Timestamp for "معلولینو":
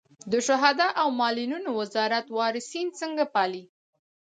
1.19-1.69